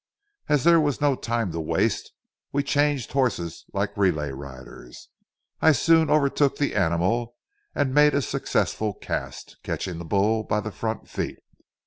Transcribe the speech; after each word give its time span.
As 0.49 0.63
there 0.63 0.79
was 0.79 0.99
no 0.99 1.13
time 1.13 1.51
to 1.51 1.59
waste, 1.59 2.11
we 2.51 2.63
changed 2.63 3.11
horses 3.11 3.65
like 3.71 3.95
relay 3.95 4.31
riders. 4.31 5.09
I 5.61 5.73
soon 5.73 6.09
overtook 6.09 6.57
the 6.57 6.73
animal 6.73 7.35
and 7.75 7.93
made 7.93 8.15
a 8.15 8.23
successful 8.23 8.95
cast, 8.95 9.57
catching 9.61 9.99
the 9.99 10.03
bull 10.05 10.41
by 10.41 10.59
the 10.59 10.71
front 10.71 11.07
feet. 11.07 11.37